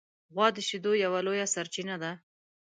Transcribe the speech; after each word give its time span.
غوا 0.33 0.47
د 0.55 0.57
شیدو 0.67 0.91
یوه 1.03 1.19
لویه 1.25 1.47
سرچینه 1.53 1.95
ده. 2.03 2.11